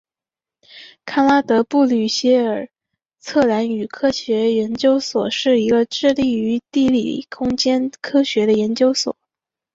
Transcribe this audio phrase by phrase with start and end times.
[1.05, 2.67] 康拉德布吕歇尔
[3.19, 9.15] 测量与科学研究所是一个致力于地理空间科学的研究所。